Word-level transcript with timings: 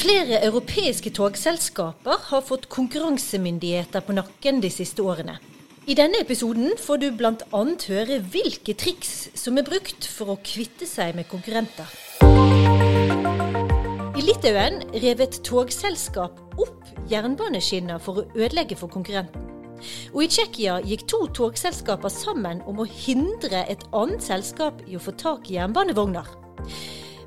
Flere 0.00 0.38
europeiske 0.46 1.10
togselskaper 1.12 2.22
har 2.30 2.44
fått 2.48 2.70
konkurransemyndigheter 2.72 4.00
på 4.00 4.14
nakken 4.16 4.62
de 4.64 4.70
siste 4.72 5.04
årene. 5.04 5.34
I 5.84 5.96
denne 5.98 6.22
episoden 6.24 6.72
får 6.80 7.02
du 7.02 7.06
bl.a. 7.18 7.60
høre 7.90 8.16
hvilke 8.32 8.72
triks 8.80 9.28
som 9.36 9.60
er 9.60 9.66
brukt 9.66 10.06
for 10.08 10.32
å 10.32 10.38
kvitte 10.40 10.88
seg 10.88 11.12
med 11.18 11.28
konkurrenter. 11.28 11.92
I 14.16 14.24
Litauen 14.24 14.80
rev 15.04 15.20
et 15.20 15.36
togselskap 15.44 16.40
opp 16.56 16.88
jernbaneskinner 17.12 18.00
for 18.00 18.22
å 18.22 18.26
ødelegge 18.38 18.80
for 18.80 18.88
konkurrenten. 18.88 19.44
Og 20.14 20.24
i 20.24 20.30
Tsjekkia 20.32 20.78
gikk 20.80 21.04
to 21.12 21.26
togselskaper 21.36 22.12
sammen 22.14 22.64
om 22.64 22.80
å 22.80 22.88
hindre 22.88 23.66
et 23.68 23.84
annet 23.92 24.24
selskap 24.24 24.80
i 24.88 24.96
å 24.96 25.04
få 25.04 25.12
tak 25.20 25.52
i 25.52 25.58
jernbanevogner. 25.58 26.24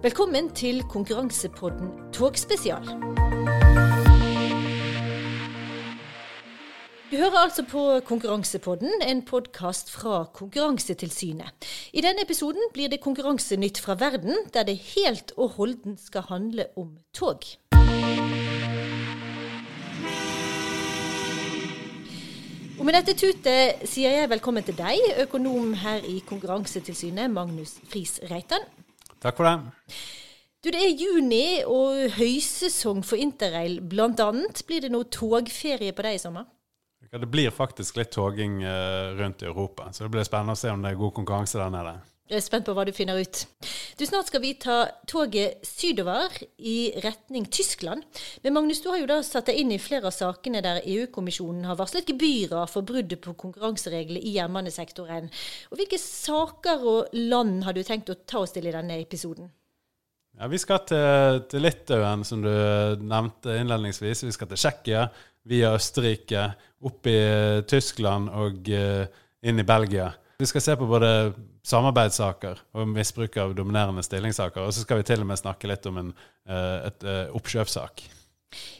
Velkommen 0.04 0.50
til 0.52 0.82
konkurransepodden 0.92 1.92
Togspesial. 2.14 2.84
Du 7.12 7.16
hører 7.16 7.38
altså 7.40 7.64
på 7.64 8.00
Konkurransepodden, 8.06 8.92
en 9.08 9.22
podkast 9.26 9.92
fra 9.92 10.26
Konkurransetilsynet. 10.34 11.70
I 11.94 12.04
denne 12.04 12.28
episoden 12.28 12.68
blir 12.74 12.92
det 12.92 13.00
konkurransenytt 13.00 13.80
fra 13.80 13.96
verden, 13.96 14.36
der 14.54 14.68
det 14.68 14.76
helt 14.78 15.32
og 15.38 15.50
holden 15.56 15.96
skal 15.98 16.28
handle 16.28 16.66
om 16.76 16.98
tog. 17.14 17.40
Og 22.80 22.86
med 22.86 22.94
dette 23.00 23.16
tutet 23.16 23.88
sier 23.88 24.20
jeg 24.20 24.30
velkommen 24.36 24.68
til 24.68 24.76
deg, 24.76 25.00
økonom 25.24 25.74
her 25.74 26.04
i 26.04 26.20
Konkurransetilsynet, 26.28 27.32
Magnus 27.32 27.78
Friis 27.88 28.20
Reitan. 28.28 28.83
Takk 29.24 29.40
for 29.40 29.48
det. 29.48 29.56
Du, 30.64 30.72
Det 30.72 30.80
er 30.80 30.96
juni 30.96 31.64
og 31.68 32.16
høysesong 32.18 33.04
for 33.08 33.20
interrail. 33.20 33.80
Blant 33.82 34.20
annet 34.24 34.64
blir 34.68 34.84
det 34.84 34.92
noe 34.92 35.08
togferie 35.12 35.96
på 35.96 36.06
deg 36.06 36.20
i 36.20 36.22
sommer? 36.22 36.48
Det 37.14 37.30
blir 37.30 37.54
faktisk 37.54 38.00
litt 38.00 38.12
toging 38.16 38.64
uh, 38.66 39.14
rundt 39.20 39.44
i 39.44 39.46
Europa, 39.46 39.92
så 39.94 40.06
det 40.06 40.14
blir 40.16 40.26
spennende 40.26 40.56
å 40.56 40.60
se 40.60 40.72
om 40.74 40.82
det 40.82 40.94
er 40.94 41.00
god 41.00 41.14
konkurranse 41.20 41.60
der 41.60 41.70
nede. 41.70 41.98
Jeg 42.32 42.40
er 42.40 42.44
spent 42.46 42.64
på 42.64 42.72
hva 42.72 42.86
du 42.88 42.94
finner 42.96 43.20
ut. 43.20 43.40
Du, 44.00 44.06
Snart 44.08 44.30
skal 44.30 44.42
vi 44.42 44.54
ta 44.56 44.78
toget 45.12 45.66
sydover 45.68 46.32
i 46.56 46.94
retning 47.04 47.50
Tyskland. 47.52 48.06
Men 48.46 48.56
Magnus, 48.56 48.80
du 48.80 48.88
har 48.94 49.02
jo 49.02 49.10
da 49.10 49.18
satt 49.28 49.52
deg 49.52 49.60
inn 49.60 49.74
i 49.76 49.80
flere 49.82 50.08
av 50.08 50.16
sakene 50.16 50.62
der 50.64 50.80
EU-kommisjonen 50.88 51.68
har 51.68 51.76
varslet 51.82 52.08
gebyrer 52.08 52.72
for 52.72 52.88
bruddet 52.88 53.20
på 53.26 53.36
konkurransereglene 53.44 54.24
i 54.24 54.38
jernbanesektoren. 54.38 55.28
Og 55.70 55.82
Hvilke 55.82 56.00
saker 56.00 56.88
og 56.88 57.12
land 57.18 57.68
har 57.68 57.76
du 57.76 57.84
tenkt 57.84 58.14
å 58.14 58.18
ta 58.24 58.46
oss 58.46 58.56
til 58.56 58.72
i 58.72 58.76
denne 58.76 59.02
episoden? 59.04 59.52
Ja, 60.40 60.48
Vi 60.48 60.64
skal 60.64 60.86
til, 60.88 61.44
til 61.52 61.68
Litauen, 61.68 62.24
som 62.24 62.42
du 62.42 62.54
nevnte 63.04 63.60
innledningsvis. 63.60 64.24
Vi 64.24 64.34
skal 64.34 64.50
til 64.50 64.64
Tsjekkia, 64.64 65.08
via 65.52 65.76
Østerrike, 65.76 66.54
opp 66.88 67.08
i 67.12 67.20
Tyskland 67.68 68.32
og 68.32 68.70
uh, 68.72 69.04
inn 69.44 69.60
i 69.60 69.68
Belgia. 69.68 70.14
Vi 70.40 70.48
skal 70.48 70.64
se 70.64 70.76
på 70.80 70.88
både 70.88 71.10
samarbeidssaker 71.68 72.60
og 72.76 72.90
misbruk 72.92 73.38
av 73.40 73.54
dominerende 73.56 74.04
stillingssaker. 74.04 74.66
Og 74.66 74.76
så 74.76 74.84
skal 74.84 75.00
vi 75.00 75.08
til 75.08 75.24
og 75.24 75.30
med 75.30 75.40
snakke 75.40 75.70
litt 75.72 75.88
om 75.90 76.02
en, 76.02 76.12
et, 76.48 76.90
et 76.90 77.08
uh, 77.08 77.38
oppkjøpssak. 77.40 78.04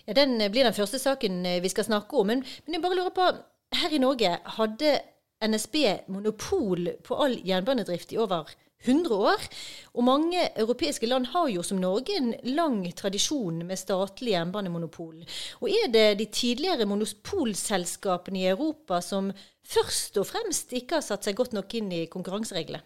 Ja, 0.06 0.14
Den 0.18 0.36
blir 0.52 0.68
den 0.68 0.76
første 0.76 1.00
saken 1.00 1.42
vi 1.64 1.72
skal 1.72 1.88
snakke 1.88 2.20
om. 2.20 2.30
Men, 2.30 2.44
men 2.66 2.78
jeg 2.78 2.84
bare 2.84 3.00
lurer 3.00 3.16
på, 3.16 3.30
her 3.74 3.96
i 3.96 4.02
Norge 4.04 4.36
hadde 4.58 4.98
NSB 5.44 5.78
monopol 6.14 6.92
på 7.04 7.18
all 7.20 7.40
jernbanedrift 7.48 8.14
i 8.14 8.20
over 8.22 8.52
100 8.84 9.16
år. 9.16 9.48
Og 9.94 10.06
mange 10.08 10.46
europeiske 10.60 11.08
land 11.10 11.30
har 11.34 11.50
jo 11.54 11.64
som 11.66 11.82
Norge 11.82 12.16
en 12.18 12.32
lang 12.56 12.82
tradisjon 12.98 13.64
med 13.68 13.80
statlig 13.80 14.34
jernbanemonopol. 14.36 15.24
Og 15.62 15.68
er 15.72 15.92
det 15.94 16.08
de 16.22 16.30
tidligere 16.32 16.88
monopolselskapene 16.90 18.44
i 18.44 18.50
Europa 18.52 19.02
som 19.02 19.32
først 19.64 20.18
og 20.22 20.28
fremst 20.30 20.74
ikke 20.76 21.00
har 21.00 21.06
satt 21.06 21.28
seg 21.28 21.38
godt 21.40 21.56
nok 21.56 21.78
inn 21.80 21.92
i 21.94 22.06
konkurransereglene? 22.12 22.84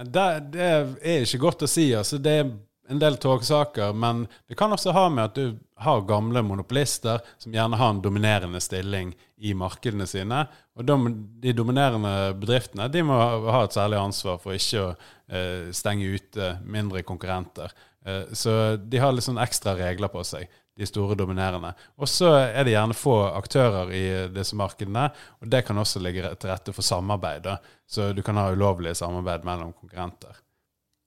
Det, 0.00 0.26
det 0.54 0.64
er 0.64 1.24
ikke 1.26 1.42
godt 1.42 1.66
å 1.66 1.68
si. 1.68 1.90
altså 1.92 2.16
det 2.22 2.36
er 2.40 2.52
en 2.90 2.98
del 2.98 3.16
togsaker, 3.22 3.92
men 3.92 4.24
det 4.48 4.56
kan 4.58 4.72
også 4.74 4.92
ha 4.96 5.04
med 5.12 5.30
at 5.30 5.36
du 5.38 5.58
har 5.80 6.02
gamle 6.08 6.42
monopolister 6.42 7.22
som 7.38 7.54
gjerne 7.54 7.78
har 7.78 7.94
en 7.94 8.02
dominerende 8.02 8.60
stilling 8.60 9.12
i 9.38 9.54
markedene 9.54 10.06
sine. 10.10 10.42
Og 10.76 10.84
de, 10.88 10.96
de 11.44 11.54
dominerende 11.56 12.34
bedriftene 12.40 12.88
de 12.92 13.04
må 13.06 13.16
ha 13.16 13.62
et 13.64 13.76
særlig 13.76 14.00
ansvar 14.00 14.40
for 14.42 14.58
ikke 14.58 14.82
å 14.82 14.90
eh, 14.92 15.70
stenge 15.76 16.10
ute 16.16 16.56
mindre 16.66 17.04
konkurrenter. 17.06 17.72
Eh, 18.04 18.32
så 18.32 18.76
de 18.76 19.00
har 19.00 19.14
litt 19.14 19.28
sånn 19.28 19.40
ekstra 19.40 19.76
regler 19.78 20.12
på 20.12 20.26
seg, 20.26 20.50
de 20.76 20.88
store 20.88 21.16
dominerende. 21.18 21.72
Og 22.00 22.08
så 22.08 22.34
er 22.40 22.64
det 22.64 22.74
gjerne 22.74 22.96
få 22.96 23.16
aktører 23.30 23.94
i 23.94 24.04
disse 24.34 24.58
markedene, 24.58 25.08
og 25.40 25.50
det 25.52 25.62
kan 25.68 25.78
også 25.78 26.02
ligge 26.02 26.34
til 26.40 26.50
rette 26.50 26.74
for 26.74 26.86
samarbeid. 26.86 27.46
Da. 27.46 27.58
Så 27.86 28.12
du 28.16 28.22
kan 28.26 28.40
ha 28.40 28.50
ulovlige 28.50 28.98
samarbeid 28.98 29.46
mellom 29.46 29.74
konkurrenter. 29.76 30.40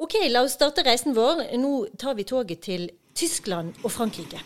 Ok, 0.01 0.15
la 0.29 0.41
oss 0.41 0.55
starte 0.57 0.81
reisen 0.85 1.13
vår. 1.13 1.45
Nå 1.61 1.73
tar 2.01 2.17
vi 2.17 2.25
toget 2.25 2.63
til 2.65 2.87
Tyskland 3.13 3.75
og 3.83 3.91
Frankrike. 3.93 4.39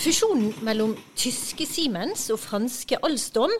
Fusjonen 0.00 0.54
mellom 0.64 0.94
tyske 1.18 1.66
Siemens 1.68 2.30
og 2.32 2.40
franske 2.40 2.96
Alstom 3.04 3.52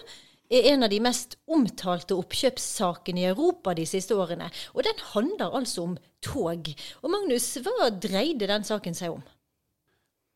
er 0.51 0.71
en 0.73 0.87
av 0.87 0.91
de 0.91 1.03
mest 1.05 1.37
omtalte 1.53 2.17
oppkjøpssakene 2.17 3.21
i 3.21 3.27
Europa 3.29 3.75
de 3.77 3.85
siste 3.87 4.17
årene. 4.17 4.49
Og 4.73 4.87
den 4.89 5.05
handler 5.13 5.53
altså 5.61 5.85
om 5.85 5.99
tog. 6.25 6.73
Og 7.05 7.13
Magnus, 7.13 7.53
hva 7.61 7.91
dreide 7.93 8.49
den 8.49 8.65
saken 8.67 8.97
seg 8.97 9.19
om? 9.19 9.21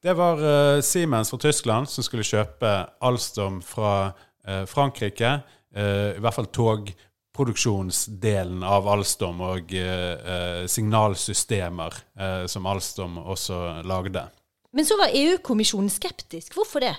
Det 0.04 0.12
var 0.12 0.44
uh, 0.44 0.84
Siemens 0.84 1.32
fra 1.32 1.40
Tyskland 1.40 1.88
som 1.88 2.04
skulle 2.04 2.26
kjøpe 2.28 2.76
Alstom 3.00 3.62
fra 3.64 4.12
uh, 4.12 4.62
Frankrike. 4.68 5.38
Uh, 5.72 6.12
I 6.12 6.20
hvert 6.20 6.36
fall 6.36 6.52
tog 6.52 6.92
produksjonsdelen 7.34 8.62
av 8.66 8.86
Alstom 8.88 9.40
og 9.44 9.74
eh, 9.74 10.64
signalsystemer 10.70 11.96
eh, 12.18 12.44
som 12.50 12.68
Alstom 12.70 13.18
også 13.18 13.82
lagde. 13.86 14.28
Men 14.74 14.86
så 14.86 14.98
var 14.98 15.14
EU-kommisjonen 15.14 15.90
skeptisk. 15.92 16.54
Hvorfor 16.58 16.82
det? 16.84 16.94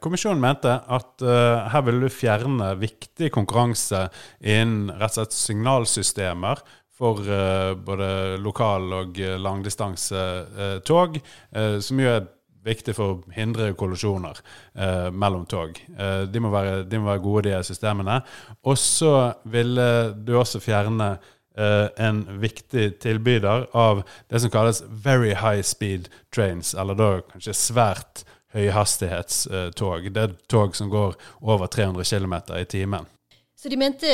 Kommisjonen 0.00 0.40
mente 0.40 0.72
at 0.72 1.20
uh, 1.20 1.66
her 1.68 1.82
ville 1.84 2.06
du 2.06 2.12
fjerne 2.12 2.70
viktig 2.80 3.28
konkurranse 3.34 4.06
innen 4.40 4.88
rett 4.96 5.12
og 5.12 5.18
slett 5.18 5.36
signalsystemer 5.36 6.62
for 6.94 7.20
uh, 7.20 7.74
både 7.76 8.38
lokal- 8.40 8.94
og 9.02 9.20
langdistansetog, 9.44 11.20
uh, 11.20 11.76
som 11.84 12.00
jo 12.00 12.14
er 12.14 12.24
viktig 12.64 12.94
for 12.96 13.12
å 13.12 13.34
hindre 13.34 13.72
kollisjoner 13.78 14.40
eh, 14.74 15.08
mellom 15.12 15.46
tog. 15.50 15.78
Eh, 15.98 16.24
de, 16.30 16.42
må 16.42 16.50
være, 16.54 16.82
de, 16.88 17.00
må 17.00 17.10
være, 17.12 17.22
gode, 17.24 17.50
de 17.50 17.62
systemene. 17.66 18.20
Og 18.64 18.78
så 18.80 19.14
ville 19.50 19.86
du 20.16 20.34
også 20.38 20.62
fjerne 20.64 21.14
eh, 21.58 21.88
en 22.06 22.24
viktig 22.42 22.94
tilbyder 23.04 23.68
av 23.76 24.04
det 24.32 24.42
som 24.44 24.52
kalles 24.52 24.82
very 24.88 25.34
high 25.34 25.62
speed 25.62 26.08
trains, 26.34 26.74
eller 26.74 26.98
da 26.98 27.10
kanskje 27.32 27.56
svært 27.58 28.24
høyhastighetstog. 28.54 30.08
Det 30.14 30.28
er 30.28 30.38
tog 30.50 30.76
som 30.78 30.90
går 30.92 31.18
over 31.42 31.66
300 31.66 32.06
km 32.06 32.38
i 32.60 32.64
timen. 32.70 33.10
Så 33.58 33.70
de 33.72 33.78
mente 33.80 34.08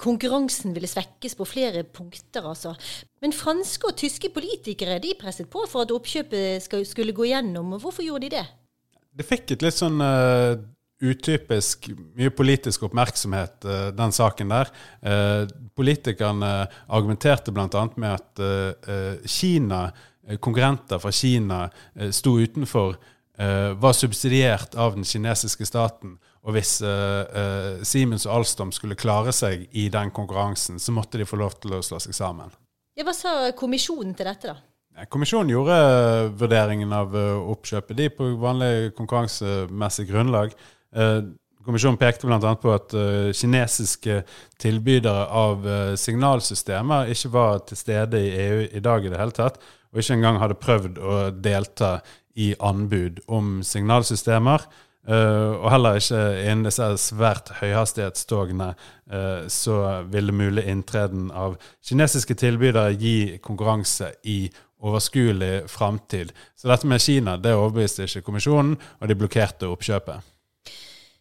konkurransen 0.00 0.74
ville 0.76 0.88
svekkes 0.90 1.36
på 1.38 1.46
flere 1.48 1.82
punkter, 1.84 2.44
altså. 2.44 2.74
Men 3.24 3.34
franske 3.34 3.88
og 3.88 3.96
tyske 3.98 4.30
politikere 4.34 5.00
de 5.02 5.14
presset 5.18 5.48
på 5.52 5.64
for 5.70 5.86
at 5.86 5.92
oppkjøpet 5.94 6.64
skulle 6.88 7.16
gå 7.16 7.30
gjennom. 7.30 7.76
Hvorfor 7.80 8.04
gjorde 8.04 8.28
de 8.28 8.36
det? 8.36 8.46
Det 9.16 9.24
fikk 9.24 9.54
et 9.54 9.64
litt 9.64 9.78
sånn 9.78 9.96
uh, 10.04 10.58
utypisk 11.00 11.88
mye 12.16 12.32
politisk 12.36 12.84
oppmerksomhet, 12.88 13.64
uh, 13.64 13.88
den 13.96 14.12
saken 14.12 14.52
der. 14.52 14.72
Uh, 15.00 15.48
politikerne 15.76 16.52
argumenterte 16.86 17.54
bl.a. 17.56 17.86
med 17.96 18.12
at 18.12 19.24
Kina, 19.28 19.88
konkurrenter 20.42 21.00
fra 21.00 21.12
Kina 21.14 21.66
sto 22.10 22.34
utenfor, 22.40 22.96
var 23.36 23.92
subsidiert 23.92 24.72
av 24.80 24.94
den 24.96 25.04
kinesiske 25.04 25.66
staten. 25.68 26.14
Og 26.46 26.54
hvis 26.54 26.78
uh, 26.86 27.26
uh, 27.26 27.82
Siemens 27.86 28.26
og 28.28 28.38
Alstom 28.38 28.70
skulle 28.74 28.98
klare 28.98 29.34
seg 29.34 29.66
i 29.74 29.88
den 29.92 30.12
konkurransen, 30.14 30.78
så 30.78 30.94
måtte 30.94 31.18
de 31.18 31.26
få 31.26 31.38
lov 31.40 31.58
til 31.58 31.74
å 31.74 31.82
slå 31.82 31.98
seg 32.02 32.14
sammen. 32.14 32.52
Ja, 32.96 33.04
hva 33.04 33.14
sa 33.16 33.32
kommisjonen 33.58 34.14
til 34.16 34.30
dette, 34.30 34.54
da? 34.54 35.06
Kommisjonen 35.12 35.50
gjorde 35.52 35.74
uh, 35.76 36.28
vurderingen 36.38 36.94
av 36.94 37.16
oppkjøpet 37.16 37.98
de 37.98 38.06
på 38.14 38.30
vanlig 38.40 38.94
konkurransemessig 38.96 40.06
grunnlag. 40.08 40.54
Kommisjonen 41.66 41.98
pekte 41.98 42.28
bl.a. 42.30 42.52
på 42.62 42.70
at 42.70 42.94
kinesiske 43.34 44.20
tilbydere 44.62 45.24
av 45.34 45.66
signalsystemer 45.98 47.10
ikke 47.12 47.32
var 47.34 47.58
til 47.66 47.80
stede 47.80 48.20
i 48.22 48.30
EU 48.44 48.60
i 48.70 48.82
dag 48.86 49.04
i 49.04 49.10
det 49.10 49.18
hele 49.18 49.34
tatt, 49.34 49.58
og 49.90 49.98
ikke 50.00 50.14
engang 50.14 50.38
hadde 50.40 50.56
prøvd 50.62 51.02
å 51.02 51.16
delta 51.34 51.90
i 52.38 52.52
anbud 52.62 53.18
om 53.26 53.58
signalsystemer. 53.66 54.64
Uh, 55.06 55.62
og 55.62 55.68
heller 55.70 56.00
ikke 56.00 56.20
innen 56.42 56.66
disse 56.66 56.86
svært 56.98 57.52
høyhastighetstogene 57.60 58.72
uh, 58.74 59.44
så 59.46 59.76
ville 60.10 60.34
mulig 60.34 60.64
inntreden 60.66 61.28
av 61.30 61.54
kinesiske 61.86 62.34
tilbydere 62.34 62.96
gi 62.98 63.38
konkurranse 63.38 64.10
i 64.26 64.48
overskuelig 64.82 65.68
framtid. 65.70 66.32
Så 66.58 66.68
dette 66.68 66.90
med 66.90 67.02
Kina 67.02 67.36
det 67.38 67.54
overbeviste 67.54 68.08
ikke 68.08 68.26
kommisjonen, 68.26 68.74
og 69.00 69.08
de 69.08 69.18
blokkerte 69.18 69.70
oppkjøpet. 69.70 70.32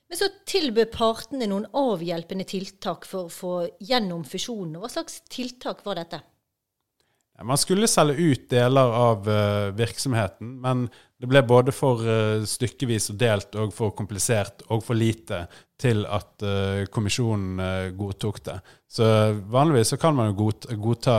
Men 0.09 0.19
så 0.19 0.29
tilbød 0.49 0.91
partene 0.93 1.47
noen 1.49 1.65
avhjelpende 1.77 2.45
tiltak 2.49 3.07
for 3.09 3.27
å 3.27 3.33
få 3.33 3.53
gjennom 3.83 4.25
fusjonen. 4.27 4.77
Hva 4.81 4.91
slags 4.91 5.21
tiltak 5.29 5.85
var 5.85 6.01
dette? 6.01 6.21
Man 7.43 7.57
skulle 7.59 7.87
selge 7.91 8.15
ut 8.15 8.49
deler 8.49 8.93
av 8.95 9.27
uh, 9.27 9.71
virksomheten, 9.75 10.53
men 10.63 10.85
det 11.19 11.27
ble 11.27 11.41
både 11.43 11.73
for 11.75 11.99
uh, 11.99 12.43
stykkevis 12.47 13.09
og 13.11 13.17
delt 13.19 13.57
og 13.59 13.73
for 13.75 13.91
komplisert 13.97 14.63
og 14.69 14.83
for 14.85 14.95
lite 14.95 15.41
til 15.81 16.05
at 16.07 16.45
uh, 16.47 16.85
kommisjonen 16.87 17.91
godtok 17.99 18.39
det. 18.45 18.55
Så 18.87 19.07
vanligvis 19.51 19.91
så 19.91 19.99
kan 19.99 20.15
man 20.15 20.31
jo 20.31 20.51
godta, 20.79 21.17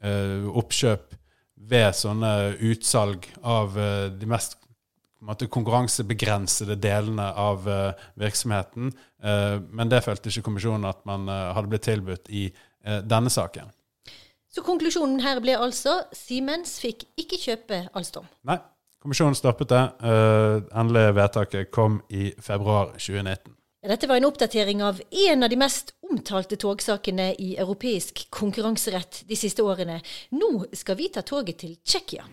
oppkjøp 0.00 1.10
ved 1.68 1.90
sånne 1.92 2.30
utsalg 2.70 3.26
av 3.44 3.74
de 4.16 4.28
mest 4.30 4.54
konkurransebegrensede 5.52 6.78
delene 6.80 7.26
av 7.36 7.68
virksomheten. 8.16 8.94
men 9.68 9.92
det 9.92 10.00
følte 10.06 10.32
ikke 10.32 10.46
kommisjonen 10.46 10.88
at 10.88 11.04
man 11.04 11.28
hadde 11.28 11.68
blitt 11.68 11.84
tilbudt 11.84 12.32
i 12.32 12.46
denne 13.04 13.28
saken. 13.28 13.68
Så 14.50 14.64
konklusjonen 14.66 15.20
her 15.22 15.38
ble 15.42 15.54
altså 15.54 16.00
Siemens 16.16 16.80
fikk 16.82 17.06
ikke 17.20 17.38
kjøpe 17.38 17.84
Alstom. 17.94 18.26
Nei, 18.50 18.58
kommisjonen 19.02 19.38
stoppet 19.38 19.70
det. 19.70 19.82
Uh, 20.02 20.66
endelige 20.74 21.14
vedtaket 21.14 21.70
kom 21.70 22.00
i 22.10 22.32
februar 22.42 22.96
2019. 22.98 23.54
Dette 23.80 24.08
var 24.10 24.18
en 24.20 24.26
oppdatering 24.28 24.82
av 24.84 24.98
en 25.28 25.46
av 25.46 25.48
de 25.48 25.56
mest 25.56 25.94
omtalte 26.04 26.58
togsakene 26.60 27.30
i 27.40 27.54
europeisk 27.62 28.26
konkurranserett 28.34 29.22
de 29.30 29.38
siste 29.38 29.64
årene. 29.64 30.00
Nå 30.36 30.66
skal 30.76 30.98
vi 30.98 31.08
ta 31.14 31.22
toget 31.24 31.62
til 31.62 31.78
Tsjekkia. 31.80 32.26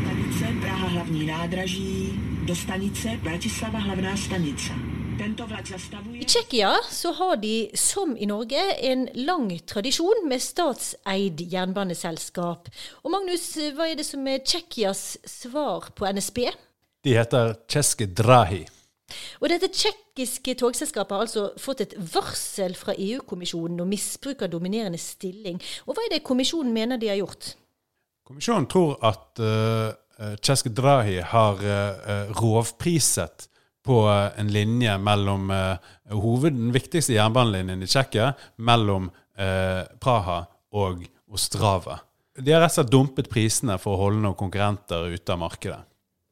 Stanice 0.00 0.54
Praha 0.64 0.88
hlavní 0.96 1.26
nádraží 1.28 2.16
do 2.48 2.56
stanice 2.56 3.20
Bratislava 3.22 3.78
hlavná 3.78 4.16
stanica. 4.16 4.99
I 5.20 6.24
Tsjekkia 6.24 6.70
så 6.90 7.12
har 7.12 7.36
de, 7.36 7.70
som 7.76 8.16
i 8.16 8.24
Norge, 8.26 8.60
en 8.80 9.04
lang 9.26 9.50
tradisjon 9.68 10.24
med 10.30 10.40
statseid 10.40 11.42
jernbaneselskap. 11.52 12.70
Og 13.04 13.12
Magnus, 13.12 13.44
hva 13.76 13.90
er 13.90 13.98
det 14.00 14.06
som 14.08 14.24
er 14.24 14.40
Tsjekkias 14.40 15.18
svar 15.28 15.90
på 15.92 16.08
NSB? 16.08 16.46
De 17.04 17.16
heter 17.18 17.52
Tsjeske 17.68 18.08
Drahi. 18.16 18.62
Og 19.42 19.50
dette 19.52 19.68
tsjekkiske 19.74 20.54
togselskapet 20.62 21.16
har 21.16 21.26
altså 21.26 21.50
fått 21.60 21.84
et 21.84 21.94
varsel 22.14 22.76
fra 22.78 22.94
EU-kommisjonen 22.96 23.84
om 23.84 23.92
misbruk 23.92 24.46
av 24.46 24.54
dominerende 24.54 25.00
stilling. 25.02 25.60
Og 25.84 25.96
hva 25.96 26.06
er 26.06 26.14
det 26.14 26.24
kommisjonen 26.24 26.72
mener 26.72 27.00
de 27.00 27.12
har 27.12 27.20
gjort? 27.20 27.52
Kommisjonen 28.30 28.70
tror 28.70 28.96
at 29.04 29.42
uh, 29.44 30.32
Tsjeske 30.40 30.72
Drahi 30.72 31.18
har 31.34 31.60
uh, 31.60 32.32
rovpriset 32.40 33.49
på 33.90 34.04
en 34.38 34.52
linje 34.54 34.92
mellom 35.02 35.50
uh, 35.50 35.90
hoved, 36.14 36.54
den 36.54 36.70
viktigste 36.74 37.16
jernbanelinjen 37.16 37.82
i 37.82 37.88
Tsjekkia, 37.90 38.30
mellom 38.62 39.08
uh, 39.10 39.82
Praha 40.02 40.44
og 40.78 41.02
Ostrava. 41.30 41.98
De 42.38 42.54
har 42.54 42.62
rett 42.62 42.70
og 42.70 42.78
slett 42.78 42.92
dumpet 42.92 43.30
prisene 43.32 43.76
for 43.82 43.96
å 43.96 44.04
holde 44.04 44.22
noen 44.22 44.38
konkurrenter 44.38 45.10
ute 45.10 45.34
av 45.34 45.42
markedet. 45.42 45.80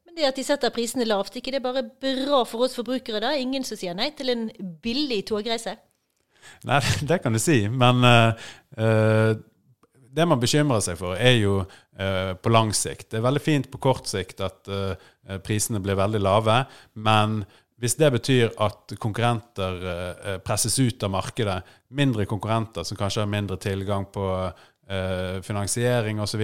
Men 0.06 0.20
det 0.20 0.28
at 0.30 0.38
de 0.38 0.46
setter 0.46 0.72
prisene 0.74 1.06
lavt, 1.08 1.36
ikke 1.38 1.52
det 1.54 1.58
er 1.58 1.66
bare 1.66 1.84
bra 1.90 2.44
for 2.46 2.68
oss 2.68 2.78
forbrukere 2.78 3.22
da? 3.26 3.34
Ingen 3.34 3.66
som 3.66 3.78
sier 3.80 3.98
nei 3.98 4.12
til 4.18 4.30
en 4.34 4.46
billig 4.84 5.24
togreise? 5.28 5.74
Nei, 6.68 6.80
det 7.10 7.20
kan 7.24 7.34
du 7.34 7.42
si. 7.42 7.64
Men 7.68 8.06
uh, 8.06 9.34
det 10.14 10.26
man 10.28 10.40
bekymrer 10.40 10.82
seg 10.84 10.98
for, 11.00 11.16
er 11.16 11.36
jo 11.38 11.60
uh, 11.62 12.32
på 12.40 12.52
lang 12.52 12.72
sikt. 12.76 13.10
Det 13.10 13.20
er 13.20 13.26
veldig 13.26 13.42
fint 13.44 13.70
på 13.70 13.80
kort 13.82 14.08
sikt 14.10 14.42
at 14.44 14.70
uh, 14.72 14.94
prisene 15.44 15.82
blir 15.84 15.98
veldig 15.98 16.20
lave, 16.22 16.60
men 17.04 17.42
hvis 17.78 17.94
det 18.00 18.10
betyr 18.10 18.56
at 18.64 18.96
konkurrenter 18.98 19.82
uh, 19.84 20.36
presses 20.44 20.78
ut 20.80 21.04
av 21.06 21.12
markedet, 21.14 21.58
mindre 21.94 22.26
konkurrenter 22.30 22.86
som 22.86 22.98
kanskje 22.98 23.24
har 23.24 23.32
mindre 23.32 23.60
tilgang 23.60 24.08
på 24.12 24.26
finansiering 25.44 26.16
osv., 26.24 26.40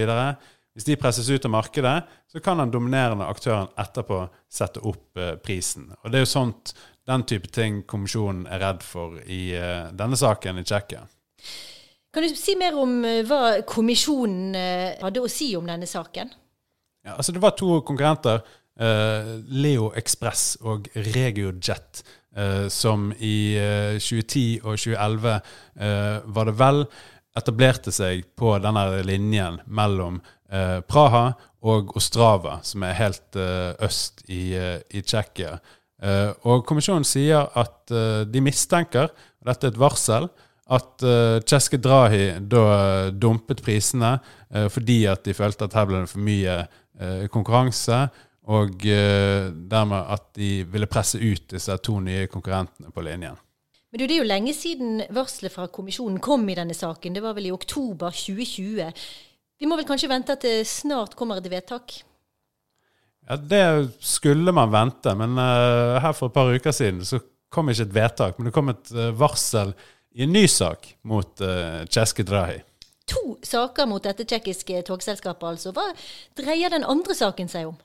hvis 0.77 0.85
de 0.85 0.97
presses 1.01 1.31
ut 1.33 1.47
av 1.47 1.49
markedet, 1.49 1.93
så 2.29 2.41
kan 2.45 2.59
den 2.61 2.69
dominerende 2.69 3.25
aktøren 3.25 3.71
etterpå 3.81 4.19
sette 4.53 4.83
opp 4.85 5.17
prisen. 5.41 5.87
Og 6.03 6.11
Det 6.13 6.19
er 6.19 6.25
jo 6.27 6.29
sånt, 6.29 6.75
den 7.09 7.25
type 7.25 7.49
ting 7.49 7.79
kommisjonen 7.89 8.43
er 8.45 8.61
redd 8.61 8.85
for 8.85 9.17
i 9.25 9.47
denne 9.97 10.19
saken 10.21 10.61
i 10.61 10.65
Tsjekkia. 10.67 11.01
Kan 12.15 12.23
du 12.23 12.31
si 12.31 12.53
mer 12.55 12.77
om 12.79 13.01
eh, 13.03 13.25
hva 13.27 13.57
kommisjonen 13.67 14.53
eh, 14.55 15.01
hadde 15.03 15.19
å 15.19 15.27
si 15.27 15.49
om 15.59 15.65
denne 15.67 15.87
saken? 15.89 16.29
Ja, 17.03 17.17
altså 17.17 17.33
Det 17.35 17.41
var 17.43 17.57
to 17.59 17.81
konkurrenter, 17.85 18.39
uh, 18.81 19.33
Leo 19.51 19.91
Express 19.99 20.55
og 20.63 20.87
RegioJet, 20.95 22.01
som 22.73 23.11
i 23.23 23.55
uh, 23.55 23.99
2010 24.01 24.63
og 24.65 24.79
2011 24.81 25.35
var 26.35 26.49
det 26.49 26.55
vel 26.59 26.81
etablerte 27.37 27.93
seg 27.95 28.25
på 28.35 28.55
denne 28.63 28.83
linjen 29.07 29.61
mellom 29.67 30.17
Praha 30.89 31.23
og 31.67 31.93
Ostrava, 31.99 32.57
som 32.65 32.83
er 32.87 32.97
helt 32.97 33.39
øst 33.85 34.25
i, 34.27 34.55
i 34.57 35.03
Tsjekkia. 35.05 35.59
og 36.43 36.65
kommisjonen 36.67 37.07
sier 37.07 37.47
at 37.55 37.95
de 38.27 38.43
mistenker, 38.43 39.13
og 39.13 39.51
dette 39.51 39.69
er 39.69 39.75
et 39.75 39.81
varsel, 39.85 40.27
at 40.65 41.03
uh, 41.05 41.37
Cheske 41.45 41.77
Drahi 41.77 42.39
da 42.41 42.61
uh, 42.65 43.09
dumpet 43.13 43.61
prisene 43.65 44.15
uh, 44.17 44.65
fordi 44.73 45.03
at 45.09 45.25
de 45.27 45.35
følte 45.37 45.67
at 45.67 45.75
her 45.77 45.85
ble 45.89 46.01
det 46.01 46.09
for 46.09 46.25
mye 46.25 46.55
uh, 46.65 47.25
konkurranse, 47.33 48.07
og 48.45 48.75
dermed 48.85 50.09
at 50.13 50.27
de 50.37 50.49
ville 50.69 50.85
presse 50.85 51.17
ut 51.17 51.47
disse 51.49 51.73
to 51.81 51.95
nye 51.97 52.27
konkurrentene 52.29 52.91
på 52.93 53.01
linjen. 53.01 53.39
Men 53.89 53.97
du, 53.97 54.03
Det 54.05 54.13
er 54.13 54.21
jo 54.21 54.27
lenge 54.27 54.53
siden 54.53 54.99
varselet 55.09 55.49
fra 55.49 55.65
kommisjonen 55.65 56.19
kom 56.21 56.45
i 56.53 56.57
denne 56.59 56.75
saken. 56.77 57.15
Det 57.17 57.23
var 57.25 57.33
vel 57.33 57.47
i 57.49 57.55
oktober 57.55 58.13
2020. 58.13 59.01
Vi 59.57 59.65
må 59.65 59.79
vel 59.79 59.87
kanskje 59.89 60.11
vente 60.11 60.37
at 60.37 60.45
det 60.45 60.59
snart 60.69 61.17
kommer 61.17 61.41
et 61.41 61.49
vedtak? 61.49 61.97
Ja, 63.25 63.39
Det 63.41 63.65
skulle 63.97 64.53
man 64.53 64.69
vente, 64.69 65.15
men 65.17 65.41
her 65.41 66.13
for 66.13 66.29
et 66.29 66.37
par 66.37 66.53
uker 66.53 66.77
siden 66.77 67.01
så 67.01 67.23
kom 67.49 67.73
ikke 67.73 67.89
et 67.89 67.97
vedtak. 67.97 68.37
Men 68.37 68.51
det 68.51 68.53
kom 68.53 68.69
et 68.69 68.93
varsel 69.17 69.73
i 70.15 70.23
en 70.23 70.31
ny 70.33 70.45
sak 70.47 70.87
mot 71.03 71.43
uh, 71.43 71.83
Cheske 71.91 72.23
Drahi. 72.23 72.61
To 73.11 73.35
saker 73.45 73.89
mot 73.89 74.03
dette 74.03 74.25
tsjekkiske 74.25 74.79
togselskapet, 74.87 75.45
altså. 75.51 75.73
Hva 75.75 75.91
dreier 76.39 76.71
den 76.73 76.87
andre 76.87 77.13
saken 77.17 77.51
seg 77.51 77.69
om? 77.69 77.75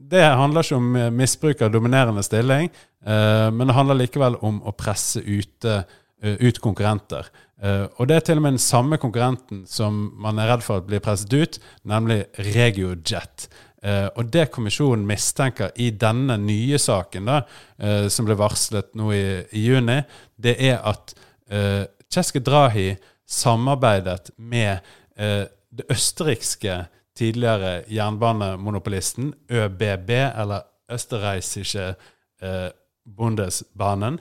Det 0.00 0.22
handler 0.24 0.64
ikke 0.64 0.78
om 0.78 0.94
eh, 0.96 1.10
misbruk 1.12 1.60
av 1.66 1.74
dominerende 1.74 2.22
stilling, 2.24 2.70
uh, 3.04 3.50
men 3.52 3.68
det 3.68 3.76
handler 3.76 3.98
likevel 3.98 4.38
om 4.46 4.62
å 4.64 4.72
presse 4.72 5.20
ute, 5.20 5.82
uh, 6.24 6.36
ut 6.40 6.60
konkurrenter. 6.64 7.28
Uh, 7.60 7.84
og 8.00 8.08
det 8.08 8.16
er 8.16 8.24
til 8.24 8.40
og 8.40 8.46
med 8.46 8.56
den 8.56 8.64
samme 8.64 8.96
konkurrenten 9.02 9.66
som 9.68 10.06
man 10.16 10.40
er 10.40 10.48
redd 10.54 10.64
for 10.64 10.80
at 10.80 10.88
blir 10.88 11.02
presset 11.04 11.34
ut, 11.36 11.58
nemlig 11.84 12.22
RegioJet. 12.38 13.50
Uh, 13.84 14.08
og 14.14 14.30
det 14.32 14.48
kommisjonen 14.54 15.04
mistenker 15.08 15.74
i 15.80 15.90
denne 15.92 16.38
nye 16.40 16.80
saken, 16.80 17.28
da, 17.28 17.42
uh, 17.82 18.06
som 18.08 18.28
ble 18.28 18.38
varslet 18.40 18.94
nå 18.96 19.12
i, 19.12 19.24
i 19.52 19.66
juni, 19.68 20.00
det 20.40 20.56
er 20.70 20.80
at 20.88 21.12
uh, 21.52 21.84
Cheske 22.10 22.42
Drahi 22.42 22.96
samarbeidet 23.30 24.30
med 24.36 24.78
eh, 25.16 25.46
det 25.70 25.86
østerrikske 25.90 26.84
tidligere 27.16 27.84
jernbanemonopolisten 27.88 29.34
ÖBB, 29.50 30.10
eller 30.10 30.66
Østerreisische 30.90 31.94
eh, 32.42 32.68
Bundesbanen, 33.16 34.18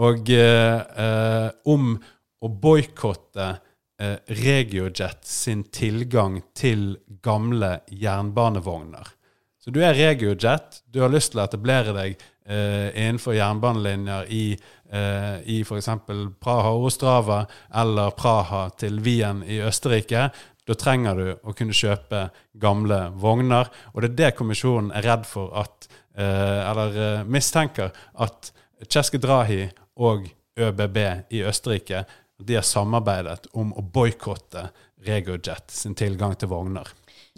og 0.00 0.30
eh, 0.30 1.48
om 1.64 1.96
å 2.40 2.54
boikotte 2.62 3.56
Regiojet 4.00 5.26
sin 5.28 5.66
tilgang 5.76 6.38
til 6.56 6.94
gamle 7.20 7.82
jernbanevogner. 7.92 9.10
Så 9.60 9.68
du 9.76 9.82
er 9.84 9.92
Regiojet, 9.92 10.78
du 10.88 11.02
har 11.04 11.12
lyst 11.12 11.34
til 11.34 11.42
å 11.42 11.44
etablere 11.44 11.92
deg 11.92 12.22
innenfor 12.50 13.34
jernbanelinjer 13.36 14.30
i 14.32 14.44
eh, 14.92 15.40
i 15.44 15.60
f.eks. 15.62 15.88
Praha 16.40 16.72
og 16.74 16.88
Ostrava 16.90 17.44
eller 17.82 18.14
Praha 18.16 18.68
til 18.78 19.00
Wien 19.04 19.42
i 19.46 19.60
Østerrike. 19.64 20.28
Da 20.66 20.76
trenger 20.78 21.18
du 21.18 21.28
å 21.34 21.54
kunne 21.56 21.76
kjøpe 21.76 22.28
gamle 22.60 23.02
vogner. 23.18 23.70
Og 23.94 24.02
det 24.02 24.12
er 24.12 24.18
det 24.22 24.32
kommisjonen 24.38 24.92
er 24.94 25.06
redd 25.06 25.26
for 25.28 25.54
at 25.58 25.88
eh, 26.14 26.60
Eller 26.70 27.00
eh, 27.04 27.24
mistenker 27.24 27.94
at 28.14 28.52
Cheske 28.88 29.20
Drahi 29.20 29.66
og 30.00 30.28
ØBB 30.60 30.98
i 31.36 31.44
Østerrike 31.46 32.04
de 32.40 32.56
har 32.56 32.64
samarbeidet 32.64 33.50
om 33.52 33.74
å 33.76 33.82
boikotte 33.84 34.70
Regojet 35.04 35.72
sin 35.72 35.94
tilgang 35.96 36.34
til 36.36 36.50
vogner. 36.52 36.88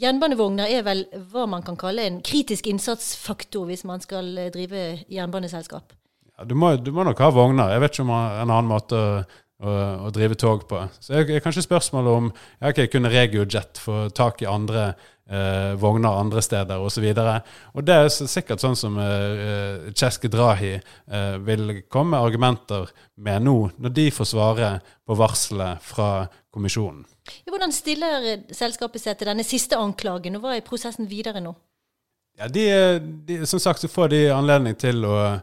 Jernbanevogner 0.00 0.70
er 0.72 0.84
vel 0.86 1.02
hva 1.32 1.44
man 1.50 1.64
kan 1.66 1.76
kalle 1.76 2.06
en 2.08 2.22
kritisk 2.24 2.70
innsatsfaktor 2.70 3.66
hvis 3.68 3.84
man 3.84 4.00
skal 4.00 4.30
drive 4.54 5.02
jernbaneselskap? 5.12 5.92
Ja, 6.38 6.46
du, 6.48 6.54
må, 6.56 6.72
du, 6.80 6.88
må, 6.96 7.04
nok 7.04 7.20
ha 7.20 7.28
vogner. 7.34 7.74
Jeg 7.74 7.82
vet 7.82 7.92
ikke 7.92 8.06
om 8.06 8.12
en 8.14 8.48
annen 8.48 8.70
måte 8.70 8.96
å, 8.96 9.74
å, 10.08 10.12
drive 10.14 10.38
tog 10.40 10.64
på. 10.70 10.80
Så 10.96 11.12
det 11.12 11.36
er 11.36 11.44
kanskje 11.44 11.66
spørsmålet 11.66 12.22
om 12.22 12.30
ja, 12.32 12.70
okay, 12.70 12.88
kunne 12.88 13.12
Regiojet 13.12 13.82
få 13.82 14.06
tak 14.16 14.40
i 14.42 14.48
andre 14.48 14.94
eh, 15.30 15.72
vogner 15.80 16.18
andre 16.20 16.42
steder 16.42 16.82
osv. 16.82 17.06
Det 17.12 17.94
er 17.94 18.10
sikkert 18.10 18.62
sånn 18.62 18.76
som 18.78 18.98
eh, 19.00 19.88
Cheske 19.94 20.30
Drahi 20.32 20.74
eh, 20.76 21.36
vil 21.46 21.82
komme 21.92 22.16
med 22.16 22.26
argumenter 22.26 22.90
med 23.22 23.46
nå, 23.46 23.56
når 23.78 23.96
de 23.96 24.06
får 24.14 24.30
svare 24.32 24.74
på 25.06 25.16
varselet 25.18 25.82
fra 25.84 26.10
kommisjonen. 26.52 27.04
Hvordan 27.48 27.72
stiller 27.72 28.28
selskapet 28.52 29.02
seg 29.04 29.18
til 29.18 29.30
denne 29.30 29.46
siste 29.46 29.78
anklagen, 29.78 30.36
og 30.36 30.46
hva 30.46 30.56
er 30.56 30.66
prosessen 30.66 31.08
videre 31.10 31.42
nå? 31.44 31.54
Ja, 32.40 32.48
de, 32.48 32.64
de, 33.28 33.42
som 33.46 33.60
sagt 33.60 33.82
så 33.82 33.90
får 33.92 34.14
de 34.14 34.22
anledning 34.32 34.78
til 34.80 35.04
å 35.04 35.16
Eh, 35.22 35.40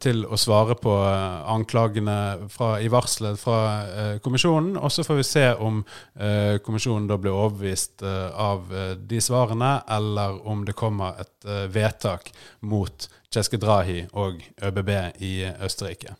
til 0.00 0.22
å 0.24 0.36
svare 0.40 0.76
på 0.80 0.92
eh, 1.04 1.50
anklagene 1.52 2.48
fra, 2.52 2.78
i 2.80 2.88
varselet 2.92 3.40
fra 3.40 3.58
eh, 3.84 4.14
kommisjonen. 4.24 4.78
Og 4.80 4.92
så 4.92 5.04
får 5.04 5.18
vi 5.20 5.26
se 5.28 5.44
om 5.60 5.82
eh, 6.16 6.56
kommisjonen 6.64 7.08
da 7.10 7.18
blir 7.20 7.36
overbevist 7.36 8.04
eh, 8.06 8.30
av 8.32 8.72
eh, 8.72 8.94
de 8.96 9.20
svarene, 9.20 9.74
eller 9.98 10.40
om 10.48 10.64
det 10.64 10.76
kommer 10.78 11.20
et 11.20 11.34
vedtak 11.72 12.32
mot 12.66 13.06
Ceske 13.32 13.60
Drahi 13.60 14.02
og 14.18 14.40
ØBB 14.64 14.90
i 15.24 15.34
Østerrike. 15.64 16.16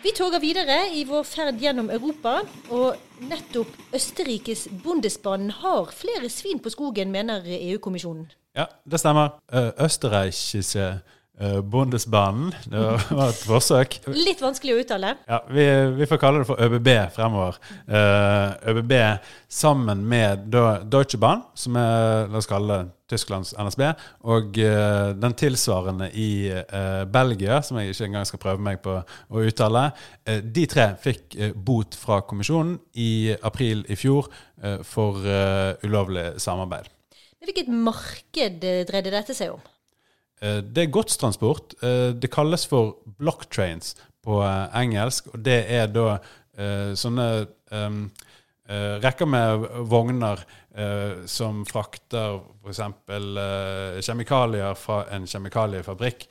Vi 0.00 0.12
toger 0.16 0.40
videre 0.40 0.76
i 0.96 1.04
vår 1.08 1.24
ferd 1.28 1.60
gjennom 1.60 1.90
Europa, 1.92 2.40
og 2.72 3.24
nettopp 3.30 3.94
Østerrikes 3.96 4.66
Bundesbanen 4.84 5.52
har 5.62 5.92
flere 5.94 6.30
svin 6.32 6.60
på 6.62 6.72
skogen, 6.72 7.12
mener 7.12 7.44
EU-kommisjonen. 7.44 8.30
Ja, 8.56 8.66
det 8.84 8.98
stemmer. 8.98 9.38
Østerreichische 9.78 10.86
uh, 11.42 11.60
Bundesbanen. 11.60 12.52
Det 12.64 12.80
var 13.10 13.30
et 13.30 13.42
forsøk. 13.46 13.96
Litt 14.12 14.42
vanskelig 14.42 14.74
å 14.74 14.80
uttale. 14.82 15.14
Ja, 15.28 15.40
vi, 15.50 15.66
vi, 15.96 16.08
får 16.10 16.20
kalle 16.20 16.42
det 16.42 16.48
for 16.48 16.60
ÖBB 16.60 16.90
fremover. 17.14 17.60
Uh, 17.88 18.56
ÖBB 18.72 18.94
sammen 19.48 20.04
med 20.08 20.50
Deutsche 20.50 21.20
Bahn, 21.20 21.44
som 21.54 21.78
er 21.80 22.30
la 22.30 22.40
oss 22.40 22.50
kalle 22.50 22.80
det 22.80 22.96
Tysklands 23.10 23.56
NSB, 23.58 23.88
og 24.30 24.60
uh, 24.62 25.10
den 25.18 25.34
tilsvarende 25.38 26.10
i 26.14 26.50
uh, 26.50 27.02
Belgia, 27.10 27.58
som 27.66 27.80
jeg 27.80 27.94
ikke 27.94 28.10
engang 28.10 28.28
skal 28.28 28.42
prøve 28.42 28.66
meg 28.66 28.82
på 28.84 29.00
å 29.00 29.46
uttale. 29.46 29.88
De 30.26 30.66
tre 30.70 30.92
fikk 31.02 31.34
bot 31.54 31.96
fra 31.98 32.20
kommisjonen 32.22 32.76
i 32.98 33.34
april 33.42 33.82
i 33.90 33.98
fjor 33.98 34.30
for 34.86 35.24
ulovlig 35.86 36.34
samarbeid. 36.42 36.90
Hvilket 37.40 37.70
marked 37.72 38.64
eh, 38.66 38.82
dreide 38.88 39.12
dette 39.14 39.36
seg 39.36 39.54
om? 39.54 39.62
Eh, 40.44 40.60
det 40.60 40.84
er 40.84 40.92
godstransport. 40.92 41.76
Eh, 41.80 42.10
det 42.12 42.32
kalles 42.32 42.66
for 42.68 42.98
blocktrains 43.20 43.94
på 44.24 44.42
engelsk. 44.76 45.32
Og 45.32 45.40
det 45.44 45.62
er 45.72 45.88
da 45.88 46.20
sånne 46.60 47.24
um, 47.72 48.02
rekker 49.00 49.28
med 49.30 49.62
vogner 49.88 50.42
som 51.30 51.62
frakter 51.64 52.34
f.eks. 52.60 52.80
Uh, 53.08 53.96
kjemikalier 54.04 54.76
fra 54.76 54.98
en 55.14 55.24
kjemikaliefabrikk 55.30 56.26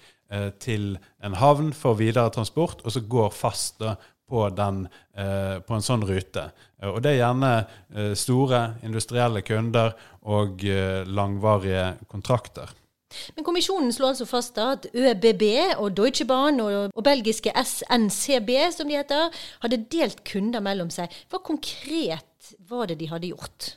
til 0.62 0.86
en 1.26 1.40
havn 1.40 1.72
for 1.74 1.98
videre 1.98 2.30
transport, 2.36 2.84
og 2.86 2.94
så 2.94 3.02
går 3.10 3.34
fast 3.34 3.80
da, 3.82 3.96
på, 4.30 4.48
den, 4.56 4.84
eh, 5.18 5.60
på, 5.66 5.76
en 5.76 5.86
sånn 5.86 6.06
rute. 6.08 6.50
Eh, 6.80 6.90
og 6.90 7.02
det 7.04 7.14
er 7.14 7.22
gjerne 7.24 7.54
eh, 7.60 8.12
store 8.18 8.64
industrielle 8.86 9.44
kunder 9.46 9.96
og 10.30 10.62
langvarige 11.10 11.96
kontrakter. 12.12 12.70
Men 13.34 13.46
Kommisjonen 13.48 13.90
slår 13.94 14.14
altså 14.14 14.28
fast 14.30 14.60
at 14.62 14.86
ØBB 14.94 15.44
og 15.80 15.96
Deutsche 15.98 16.28
Bahn 16.30 16.62
og, 16.62 16.92
og, 16.94 17.04
belgiske 17.06 17.54
SNCB, 17.58 18.52
som 18.76 18.90
de 18.92 19.00
heter, 19.00 19.34
hadde 19.64 19.82
delt 19.90 20.22
kunder 20.28 20.62
mellom 20.62 20.92
seg. 20.94 21.10
Hva 21.32 21.42
konkret 21.42 22.54
var 22.70 22.92
det 22.92 23.00
de 23.00 23.10
hadde 23.10 23.32
gjort? 23.32 23.74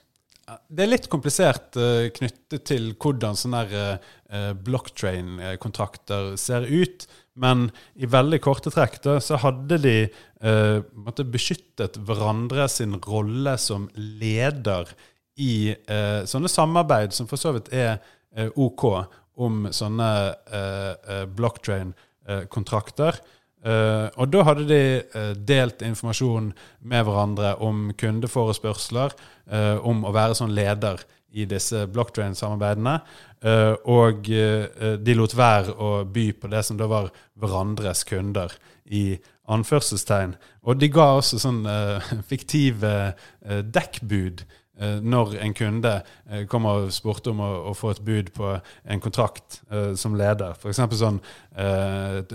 Det 0.69 0.85
er 0.85 0.91
litt 0.91 1.09
komplisert 1.09 1.79
uh, 1.79 2.11
knyttet 2.13 2.67
til 2.69 2.91
hvordan 3.01 3.39
sånne 3.39 3.63
uh, 3.73 4.53
blocktrain-kontrakter 4.67 6.35
ser 6.41 6.67
ut. 6.69 7.07
Men 7.41 7.71
i 7.97 8.09
veldig 8.11 8.41
korte 8.45 8.71
trekk 8.73 8.99
da, 9.05 9.17
så 9.25 9.39
hadde 9.41 9.79
de 9.81 9.97
uh, 10.45 11.23
beskyttet 11.25 11.97
hverandre 12.05 12.69
sin 12.69 12.99
rolle 13.01 13.57
som 13.61 13.89
leder 13.97 14.93
i 15.41 15.73
eh, 15.73 16.23
sånne 16.29 16.49
samarbeid 16.53 17.15
som 17.17 17.25
for 17.25 17.41
så 17.41 17.55
vidt 17.57 17.71
er 17.73 17.95
eh, 18.37 18.51
OK 18.53 18.85
om 19.41 19.63
sånne 19.73 20.09
blocktrain-kontrakter. 21.33 23.17
og 23.65 24.27
da 24.29 24.43
hadde 24.45 24.67
de 24.69 25.33
delt 25.49 25.81
informasjon 25.87 26.51
med 26.85 27.07
hverandre 27.09 27.55
om 27.65 27.95
kundeforespørsler, 27.97 29.17
om 29.89 30.05
å 30.05 30.13
være 30.13 30.37
sånn 30.37 30.53
leder 30.53 31.01
i 31.33 31.47
disse 31.49 31.87
blocktrain-samarbeidene. 31.93 32.97
Uh, 33.43 33.75
og 33.91 34.29
uh, 34.31 34.97
de 35.03 35.15
lot 35.19 35.35
være 35.35 35.75
å 35.75 35.93
by 36.07 36.29
på 36.39 36.51
det 36.53 36.63
som 36.67 36.79
da 36.79 36.87
var 36.91 37.11
hverandres 37.41 38.05
kunder, 38.09 38.55
i 38.93 39.17
anførselstegn. 39.53 40.35
Og 40.69 40.79
de 40.79 40.89
ga 40.93 41.13
også 41.17 41.39
sånn 41.43 41.63
uh, 41.67 42.13
fiktive 42.33 43.15
dekkbud 43.43 44.45
når 44.83 45.35
en 45.45 45.53
kunde 45.55 45.91
kommer 46.51 46.87
og 46.87 46.95
spurte 46.97 47.31
om 47.31 47.43
å, 47.45 47.49
å, 47.71 47.75
få 47.77 47.91
et 47.93 48.01
bud 48.03 48.31
på 48.35 48.49
en 48.57 49.03
kontrakt 49.05 49.61
som 50.01 50.17
leder. 50.19 50.57
F.eks. 50.57 50.81
sånn 50.99 51.21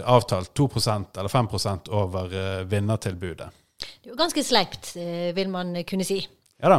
avtalt 0.06 0.54
2% 0.56 1.18
eller 1.18 1.34
5% 1.34 1.92
over 1.98 2.38
vinnertilbudet. 2.70 3.50
Det 3.82 4.06
er 4.06 4.14
jo 4.14 4.20
ganske 4.22 4.46
sleipt, 4.46 4.94
vil 5.36 5.52
man 5.52 5.74
kunne 5.90 6.08
si. 6.08 6.22
Ja 6.58 6.72
da, 6.74 6.78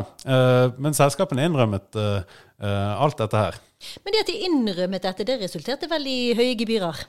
men 0.83 0.97
selskapene 0.97 1.45
innrømmet 1.47 1.95
alt 1.95 3.21
dette 3.21 3.43
her. 3.45 3.59
Men 4.03 4.15
det 4.15 4.25
at 4.25 4.31
de 4.33 4.41
innrømmet 4.49 5.05
dette, 5.07 5.27
det 5.29 5.37
resulterte 5.39 5.87
vel 5.91 6.09
i 6.11 6.19
høye 6.35 6.57
gebyrer? 6.59 7.05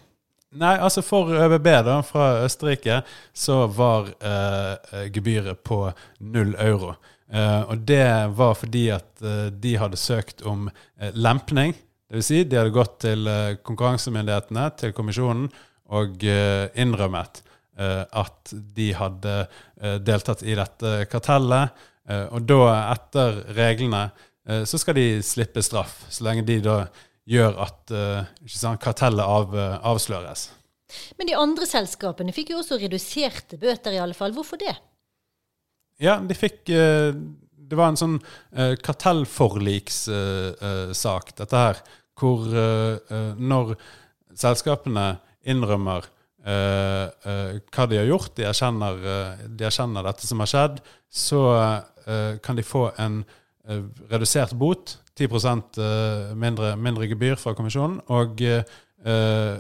Nei, 0.58 0.76
altså 0.82 1.04
for 1.06 1.30
ØBB 1.30 1.68
da, 1.86 2.00
fra 2.06 2.40
Østerrike 2.42 3.04
så 3.38 3.68
var 3.70 4.08
eh, 4.18 5.04
gebyret 5.14 5.62
på 5.66 5.84
null 6.26 6.56
euro. 6.58 6.96
Eh, 7.30 7.70
og 7.70 7.84
det 7.86 8.06
var 8.38 8.56
fordi 8.58 8.88
at 8.96 9.22
eh, 9.22 9.52
de 9.54 9.76
hadde 9.78 10.00
søkt 10.02 10.42
om 10.50 10.66
eh, 10.70 11.12
lempning. 11.14 11.76
Dvs. 12.10 12.32
Si, 12.32 12.42
de 12.50 12.58
hadde 12.58 12.74
gått 12.74 12.98
til 13.06 13.30
eh, 13.30 13.60
konkurransemyndighetene, 13.62 14.66
til 14.82 14.96
kommisjonen, 14.98 15.52
og 15.94 16.26
eh, 16.26 16.66
innrømmet 16.82 17.46
at 17.80 18.52
de 18.76 18.90
hadde 18.92 19.34
deltatt 20.04 20.42
i 20.44 20.52
dette 20.58 20.90
kartellet. 21.08 21.72
Og 22.10 22.42
da, 22.50 22.64
etter 22.96 23.36
reglene, 23.54 24.08
Eh, 24.50 24.64
så 24.66 24.80
skal 24.82 24.98
de 24.98 25.22
slippe 25.26 25.62
straff, 25.66 26.06
så 26.10 26.24
lenge 26.26 26.46
de 26.48 26.60
da 26.66 26.78
gjør 27.30 27.60
at 27.66 27.92
eh, 27.94 28.24
sant, 28.50 28.82
kartellet 28.82 29.26
av, 29.26 29.56
eh, 29.56 29.78
avsløres. 29.92 30.50
Men 31.20 31.28
de 31.30 31.36
andre 31.38 31.66
selskapene 31.70 32.34
fikk 32.34 32.50
jo 32.56 32.60
også 32.64 32.80
reduserte 32.82 33.58
bøter, 33.62 33.92
i 33.94 34.02
alle 34.02 34.18
fall. 34.18 34.34
Hvorfor 34.34 34.58
det? 34.62 34.76
Ja, 36.02 36.20
de 36.24 36.34
fikk 36.34 36.72
Det 37.70 37.78
var 37.78 37.88
en 37.92 38.00
sånn 38.00 38.20
kartellforlikssak, 38.82 41.28
dette 41.38 41.58
her, 41.60 41.78
hvor 42.18 42.40
når 43.38 43.78
selskapene 44.34 45.22
innrømmer 45.46 46.02
hva 46.42 47.86
de 47.92 48.00
har 48.00 48.10
gjort, 48.10 48.34
de 48.40 48.48
erkjenner, 48.50 48.98
de 49.46 49.64
erkjenner 49.70 50.02
dette 50.10 50.26
som 50.26 50.42
har 50.42 50.50
skjedd, 50.50 50.82
så 51.14 51.46
kan 52.42 52.58
de 52.58 52.64
få 52.66 52.88
en 52.98 53.20
Eh, 53.70 53.84
redusert 54.10 54.54
bot, 54.58 54.98
10 55.18 55.28
eh, 55.78 56.36
mindre, 56.36 56.76
mindre 56.76 57.08
gebyr 57.08 57.36
fra 57.38 57.54
kommisjonen. 57.54 58.00
Og 58.10 58.42
eh, 58.42 58.64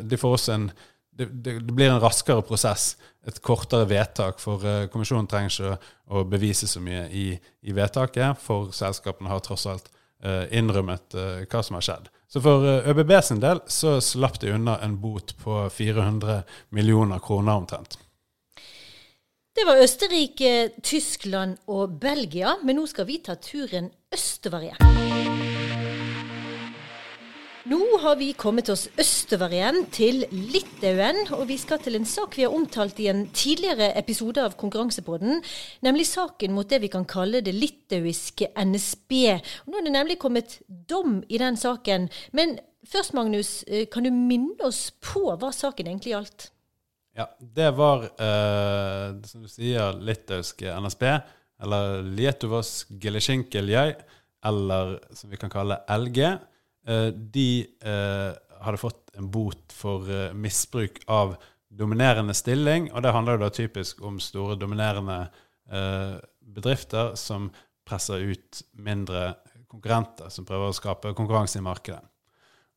de 0.01 0.18
får 0.18 0.38
også 0.38 0.56
en 0.56 0.72
det, 1.20 1.27
det, 1.44 1.74
blir 1.75 1.91
en 1.91 2.00
raskere 2.00 2.41
prosess, 2.48 2.94
et 3.27 3.41
kortere 3.44 3.89
vedtak. 3.89 4.39
For 4.39 4.63
kommisjonen 4.89 5.27
trenger 5.27 5.51
ikke 5.51 5.74
å, 6.08 6.24
bevise 6.24 6.68
så 6.68 6.79
mye 6.79 7.10
i, 7.12 7.25
i, 7.36 7.74
vedtaket, 7.75 8.39
for 8.39 8.72
selskapene 8.72 9.27
har 9.27 9.44
tross 9.44 9.68
alt 9.68 9.91
innrømmet 10.56 11.15
hva 11.51 11.62
som 11.63 11.75
har 11.75 11.84
skjedd. 11.84 12.08
Så 12.32 12.39
for 12.44 12.63
ØBB 12.63 13.12
sin 13.24 13.44
del 13.44 13.60
så 13.68 13.98
slapp 14.03 14.39
de 14.39 14.56
unna 14.56 14.77
en 14.84 14.96
bot 15.03 15.36
på 15.44 15.62
400 15.75 16.41
millioner 16.75 17.20
kroner 17.24 17.60
omtrent. 17.60 18.00
Det 19.60 19.66
var 19.68 19.82
Østerrike, 19.84 20.51
Tyskland 20.84 21.58
og 21.68 21.98
Belgia, 22.00 22.54
men 22.63 22.78
nå 22.80 22.86
skal 22.88 23.04
vi 23.10 23.18
ta 23.20 23.34
turen 23.44 23.89
østover 24.16 24.62
igjen. 24.63 25.10
Nå 27.68 27.80
har 28.00 28.16
vi 28.22 28.30
kommet 28.39 28.70
oss 28.72 28.86
østover 28.96 29.51
igjen, 29.51 29.82
til 29.92 30.24
Litauen. 30.32 31.20
Og 31.36 31.44
vi 31.50 31.58
skal 31.60 31.82
til 31.84 32.00
en 32.00 32.08
sak 32.08 32.38
vi 32.39 32.46
har 32.46 32.56
omtalt 32.56 33.01
i 33.04 33.10
en 33.12 33.25
tidligere 33.36 33.89
episode 34.00 34.39
av 34.48 34.56
Konkurransepodden. 34.62 35.44
Nemlig 35.84 36.08
saken 36.08 36.56
mot 36.56 36.72
det 36.72 36.80
vi 36.86 36.92
kan 36.94 37.04
kalle 37.04 37.42
det 37.44 37.58
litauiske 37.58 38.54
NSB. 38.56 39.18
Og 39.66 39.74
nå 39.74 39.82
er 39.82 39.89
det 39.89 39.96
nemlig 39.98 40.22
kommet 40.24 40.62
dom 40.70 41.20
i 41.28 41.42
den 41.44 41.60
saken. 41.60 42.08
Men 42.32 42.62
først, 42.88 43.12
Magnus, 43.12 43.66
eh, 43.68 43.89
kan 43.92 44.08
du 44.08 44.10
minne 44.16 44.63
oss 44.63 44.94
på 45.04 45.28
hva 45.36 45.51
saken 45.51 45.92
egentlig 45.92 46.16
gjaldt? 46.16 46.48
Ja, 47.18 47.25
det 47.39 47.72
var, 47.75 48.04
eh, 48.04 49.16
som 49.28 49.44
du 49.44 49.50
sier, 49.51 49.98
litauisk 49.98 50.62
NSB, 50.62 51.06
eller 51.63 52.04
Lietuvos 52.06 52.86
Geleshinkeljai, 52.89 53.96
eller 54.46 55.00
som 55.12 55.32
vi 55.32 55.39
kan 55.42 55.51
kalle 55.51 55.82
LG. 55.89 56.20
Eh, 56.88 57.08
de 57.08 57.50
eh, 57.82 58.32
hadde 58.63 58.82
fått 58.82 59.16
en 59.18 59.32
bot 59.32 59.74
for 59.75 60.08
eh, 60.10 60.34
misbruk 60.34 61.01
av 61.08 61.36
dominerende 61.70 62.34
stilling, 62.34 62.89
og 62.94 63.04
det 63.04 63.13
handler 63.13 63.38
jo 63.38 63.44
da 63.44 63.51
typisk 63.54 64.01
om 64.06 64.20
store 64.24 64.58
dominerende 64.60 65.20
eh, 65.72 66.16
bedrifter 66.39 67.13
som 67.20 67.50
presser 67.89 68.24
ut 68.32 68.63
mindre 68.78 69.34
konkurrenter 69.70 70.32
som 70.34 70.48
prøver 70.48 70.72
å 70.72 70.75
skape 70.75 71.13
konkurranse 71.18 71.60
i 71.60 71.66
markedet. 71.66 72.01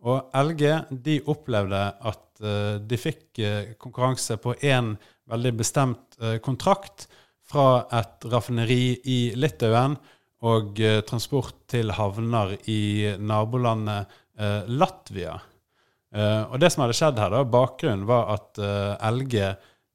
Og 0.02 0.32
LG 0.34 0.64
de 1.04 1.18
opplevde 1.30 1.82
at 2.10 2.42
uh, 2.42 2.78
de 2.82 2.98
fikk 2.98 3.38
uh, 3.42 3.74
konkurranse 3.80 4.38
på 4.42 4.56
én 4.66 4.94
veldig 5.30 5.52
bestemt 5.60 6.18
uh, 6.22 6.38
kontrakt 6.42 7.06
fra 7.46 7.84
et 7.94 8.26
raffineri 8.32 8.96
i 9.06 9.20
Litauen 9.38 9.94
og 10.42 10.78
transport 11.06 11.54
til 11.70 11.92
havner 11.94 12.56
i 12.66 13.12
nabolandet 13.22 14.10
Latvia. 14.72 15.36
og 16.16 16.56
det 16.58 16.70
som 16.72 16.82
hadde 16.82 16.96
skjedd 16.98 17.20
her, 17.20 17.30
da, 17.30 17.42
bakgrunnen 17.46 18.06
var 18.08 18.32
at 18.32 18.58
LG 19.12 19.36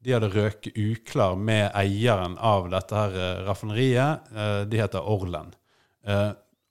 de 0.06 0.14
hadde 0.14 0.30
røket 0.32 0.78
uklar 0.78 1.36
med 1.36 1.68
eieren 1.76 2.38
av 2.40 2.70
dette 2.72 2.96
her 2.96 3.44
raffineriet. 3.44 4.32
de 4.70 4.80
heter 4.80 5.04
Orlen. 5.04 5.52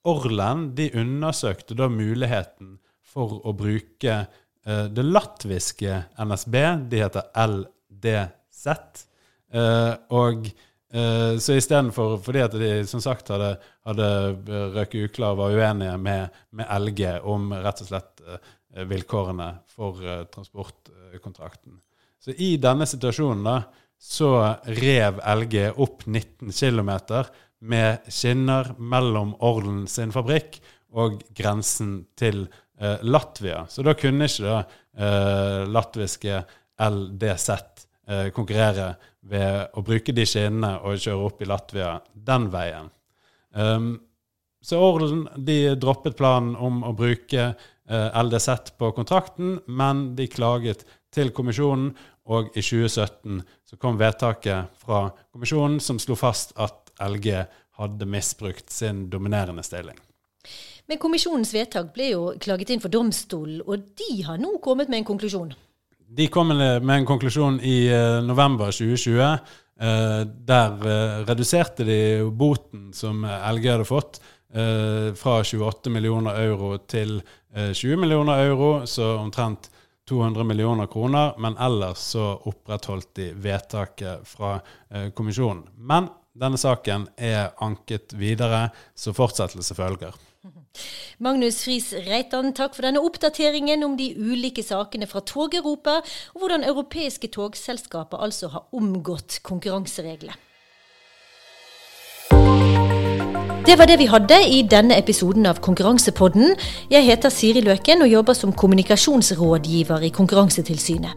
Orlen 0.08 0.65
de 0.79 0.89
undersøkte 0.98 1.77
da 1.77 1.91
muligheten 1.91 2.79
for 3.07 3.39
å 3.47 3.53
bruke 3.57 4.19
uh, 4.23 4.85
det 4.91 5.05
latviske 5.05 6.01
NSB. 6.19 6.55
De 6.91 7.01
heter 7.03 7.29
LDZ. 7.47 8.67
Eh, 9.47 9.93
og 10.11 10.49
uh, 10.51 11.33
så 11.39 11.55
istedenfor 11.55 12.17
Fordi 12.19 12.41
at 12.43 12.55
de 12.59 12.71
som 12.89 12.99
sagt 12.99 13.29
hadde, 13.31 13.53
hadde 13.87 14.09
røket 14.75 15.07
uklar 15.07 15.37
og 15.37 15.39
var 15.39 15.55
uenige 15.55 15.97
med, 16.03 16.39
med, 16.51 16.67
LG 16.83 17.21
om 17.23 17.53
rett 17.55 17.83
og 17.85 17.91
slett 17.93 18.23
vilkårene 18.87 19.47
for 19.71 20.03
transportkontrakten. 20.33 21.79
Så 22.21 22.35
i 22.35 22.57
denne 22.61 22.85
situasjonen 22.85 23.47
da, 23.47 23.55
så 23.97 24.29
rev 24.77 25.21
LG 25.23 25.55
opp 25.79 26.03
19 26.05 26.51
km 26.51 26.91
med 27.59 28.11
skinner 28.13 28.73
mellom 28.77 29.33
Orlen 29.47 29.85
sin 29.89 30.11
fabrikk 30.13 30.59
og 30.97 31.21
grensen 31.35 32.01
til 32.17 32.45
eh, 32.79 32.98
Latvia. 33.01 33.65
Så 33.69 33.86
da 33.86 33.96
kunne 33.98 34.29
ikke 34.29 34.48
da 34.48 34.57
eh, 34.62 35.62
latviske 35.69 36.41
LDZ 36.77 37.50
eh, 38.07 38.27
konkurrere 38.36 38.91
ved 39.27 39.77
å 39.77 39.84
bruke 39.86 40.15
de 40.15 40.25
skinnene 40.27 40.77
og 40.88 41.01
kjøre 41.01 41.29
opp 41.29 41.41
i 41.41 41.50
Latvia 41.50 41.96
den 42.13 42.48
veien. 42.53 42.91
Um, 43.57 43.96
så 44.62 44.79
Orlen 44.84 45.27
de 45.38 45.75
droppet 45.79 46.17
planen 46.19 46.55
om 46.55 46.81
å 46.84 46.93
bruke 46.98 47.43
eh, 47.48 48.22
LDZ 48.24 48.74
på 48.79 48.91
kontrakten, 48.96 49.60
men 49.67 50.10
de 50.17 50.27
klaget 50.31 50.84
til 51.13 51.31
kommisjonen, 51.36 51.93
og 52.27 52.50
i 52.60 52.62
2017 52.62 53.39
så 53.69 53.77
kom 53.79 53.96
vedtaket 54.00 54.74
fra 54.81 55.05
kommisjonen 55.31 55.79
som 55.79 56.00
slo 56.03 56.17
fast 56.19 56.51
at 56.60 56.91
LG 57.00 57.46
hadde 57.79 58.10
misbrukt 58.10 58.74
sin 58.74 59.05
dominerende 59.13 59.63
stilling. 59.63 59.96
Men 60.88 61.00
kommisjonens 61.03 61.51
vedtak 61.51 61.91
ble 61.96 62.12
jo 62.13 62.22
klaget 62.39 62.72
inn 62.72 62.82
for 62.84 62.91
domstolen, 62.91 63.60
og 63.67 63.89
de 64.00 64.22
har 64.24 64.39
nå 64.39 64.56
kommet 64.63 64.88
med 64.88 65.01
en 65.01 65.10
konklusjon. 65.10 65.51
De 66.08 66.29
kom 66.32 66.53
med 66.56 66.94
en 66.94 67.08
konklusjon 67.08 67.60
i 67.60 67.89
uh, 67.91 68.24
november 68.24 68.72
2020. 68.72 69.20
Uh, 69.77 70.22
der 70.48 70.77
uh, 70.79 71.25
reduserte 71.27 71.84
de 71.86 72.00
boten 72.32 72.88
som 72.96 73.25
LG 73.27 73.72
hadde 73.75 73.88
fått, 73.88 74.22
fra 74.48 75.34
28 75.43 75.91
millioner 75.91 76.38
euro 76.39 76.69
til 76.88 77.17
20 77.52 77.97
millioner 78.00 78.45
euro, 78.47 78.86
så 78.88 79.10
omtrent 79.19 79.67
200 80.08 80.45
millioner 80.47 80.88
kroner. 80.88 81.34
Men 81.43 81.58
ellers 81.62 82.06
så 82.15 82.30
opprettholdt 82.47 83.12
de 83.19 83.28
vedtaket 83.43 84.23
fra 84.26 84.54
kommisjonen. 85.13 85.65
Men 85.76 86.08
denne 86.32 86.58
saken 86.58 87.10
er 87.19 87.52
anket 87.67 88.15
videre, 88.15 88.69
så 88.95 89.12
fortsettelse 89.13 89.76
følger. 89.78 90.15
Magnus 91.19 91.63
Friis 91.65 91.91
Reitan, 92.07 92.53
takk 92.53 92.75
for 92.77 92.85
denne 92.87 93.01
oppdateringen 93.01 93.85
om 93.87 93.95
de 93.97 94.11
ulike 94.17 94.63
sakene 94.65 95.07
fra 95.09 95.23
Tog-Europa, 95.25 96.01
og 96.35 96.43
hvordan 96.43 96.67
europeiske 96.67 97.31
togselskaper 97.33 98.21
altså 98.21 98.51
har 98.53 98.67
omgått 98.77 99.39
konkurransereglene. 99.43 100.37
Det 103.67 103.75
var 103.75 103.85
det 103.85 103.97
vi 103.99 104.05
hadde 104.07 104.37
i 104.47 104.61
denne 104.63 104.95
episoden 104.95 105.45
av 105.45 105.57
Konkurransepodden. 105.59 106.53
Jeg 106.87 107.03
heter 107.03 107.29
Siri 107.29 107.59
Løken 107.65 108.05
og 108.05 108.07
jobber 108.07 108.37
som 108.37 108.53
kommunikasjonsrådgiver 108.55 110.05
i 110.07 110.11
Konkurransetilsynet. 110.15 111.11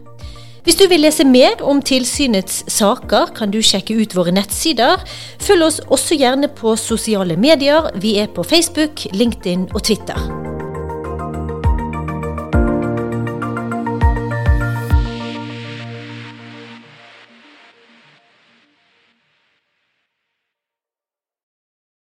Hvis 0.61 0.77
du 0.77 0.83
vil 0.91 1.01
lese 1.01 1.25
mer 1.25 1.61
om 1.65 1.79
tilsynets 1.81 2.59
saker, 2.69 3.31
kan 3.37 3.49
du 3.49 3.57
sjekke 3.65 3.95
ut 3.97 4.13
våre 4.13 4.33
nettsider. 4.35 5.01
Følg 5.41 5.65
oss 5.65 5.81
også 5.89 6.19
gjerne 6.21 6.51
på 6.53 6.75
sosiale 6.77 7.37
medier. 7.37 7.89
Vi 7.97 8.19
er 8.21 8.29
på 8.29 8.45
Facebook, 8.45 9.07
LinkedIn 9.09 9.71
og 9.73 9.81
Twitter. 9.89 10.40